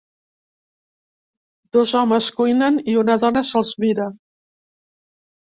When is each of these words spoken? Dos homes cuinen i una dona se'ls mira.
Dos 1.77 1.93
homes 1.99 2.31
cuinen 2.39 2.81
i 2.95 2.97
una 3.03 3.19
dona 3.27 3.45
se'ls 3.53 3.75
mira. 3.85 4.09